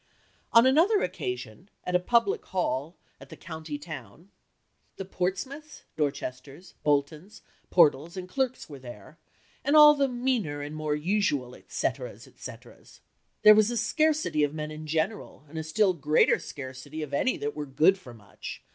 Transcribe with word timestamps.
On 0.51 0.65
another 0.65 1.03
occasion, 1.03 1.69
at 1.83 1.93
a 1.93 1.99
public 1.99 2.43
hall 2.47 2.95
at 3.19 3.29
the 3.29 3.35
county 3.37 3.77
town 3.77 4.31
"The 4.97 5.05
Portsmouths, 5.05 5.83
Dorchesters, 5.95 6.73
Boltons, 6.81 7.43
Portals, 7.69 8.17
and 8.17 8.27
Clerks 8.27 8.67
were 8.67 8.79
there, 8.79 9.19
and 9.63 9.75
all 9.75 9.93
the 9.93 10.07
meaner 10.07 10.63
and 10.63 10.75
more 10.75 10.95
usual 10.95 11.53
etc., 11.53 12.13
etcs. 12.13 13.01
There 13.43 13.53
was 13.53 13.69
a 13.69 13.77
scarcity 13.77 14.43
of 14.43 14.55
men 14.55 14.71
in 14.71 14.87
general, 14.87 15.45
and 15.47 15.59
a 15.59 15.63
still 15.63 15.93
greater 15.93 16.39
scarcity 16.39 17.03
of 17.03 17.13
any 17.13 17.37
that 17.37 17.55
were 17.55 17.67
good 17.67 17.99
for 17.99 18.15
much. 18.15 18.63